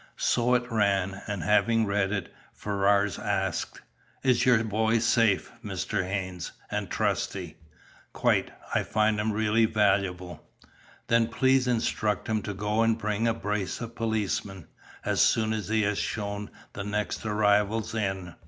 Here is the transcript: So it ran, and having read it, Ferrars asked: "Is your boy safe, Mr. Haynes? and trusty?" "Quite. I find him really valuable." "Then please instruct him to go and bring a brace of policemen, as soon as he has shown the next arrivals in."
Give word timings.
So 0.17 0.55
it 0.55 0.63
ran, 0.71 1.21
and 1.27 1.43
having 1.43 1.85
read 1.85 2.11
it, 2.11 2.33
Ferrars 2.53 3.19
asked: 3.19 3.81
"Is 4.23 4.47
your 4.47 4.63
boy 4.63 4.97
safe, 4.97 5.51
Mr. 5.63 6.03
Haynes? 6.03 6.53
and 6.71 6.89
trusty?" 6.89 7.57
"Quite. 8.11 8.49
I 8.73 8.81
find 8.81 9.19
him 9.19 9.31
really 9.31 9.65
valuable." 9.65 10.43
"Then 11.05 11.27
please 11.27 11.67
instruct 11.67 12.27
him 12.27 12.41
to 12.41 12.53
go 12.55 12.81
and 12.81 12.97
bring 12.97 13.27
a 13.27 13.33
brace 13.35 13.79
of 13.79 13.93
policemen, 13.93 14.65
as 15.05 15.21
soon 15.21 15.53
as 15.53 15.67
he 15.67 15.83
has 15.83 15.99
shown 15.99 16.49
the 16.73 16.83
next 16.83 17.23
arrivals 17.23 17.93
in." 17.93 18.33